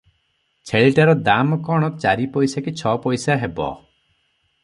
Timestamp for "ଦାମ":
1.27-1.59